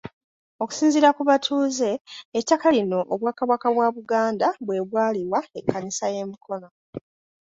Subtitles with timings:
[0.63, 1.91] Okusinziira ku batuuze,
[2.39, 6.67] ettaka lino Obwakabaka bwa Buganda bwe bwaliwa Ekkanisa y'e Mukono.